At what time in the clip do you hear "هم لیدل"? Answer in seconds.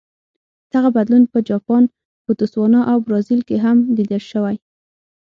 3.65-4.23